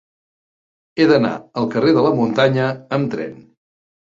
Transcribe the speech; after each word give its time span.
He 0.97 1.05
d'anar 1.11 1.33
al 1.63 1.69
carrer 1.75 1.93
de 1.99 2.07
la 2.07 2.15
Muntanya 2.21 2.67
amb 2.99 3.13
tren. 3.15 3.39